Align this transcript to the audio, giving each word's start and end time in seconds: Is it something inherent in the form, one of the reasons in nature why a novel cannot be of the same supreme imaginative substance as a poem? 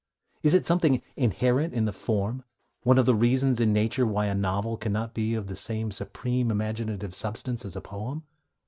Is 0.41 0.55
it 0.55 0.65
something 0.65 1.03
inherent 1.15 1.75
in 1.75 1.85
the 1.85 1.93
form, 1.93 2.43
one 2.81 2.97
of 2.97 3.05
the 3.05 3.13
reasons 3.13 3.59
in 3.59 3.71
nature 3.71 4.03
why 4.03 4.25
a 4.25 4.33
novel 4.33 4.75
cannot 4.75 5.13
be 5.13 5.35
of 5.35 5.45
the 5.45 5.55
same 5.55 5.91
supreme 5.91 6.49
imaginative 6.49 7.13
substance 7.13 7.63
as 7.65 7.75
a 7.75 7.81
poem? 7.81 8.23